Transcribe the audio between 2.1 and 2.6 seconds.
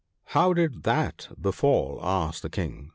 asked the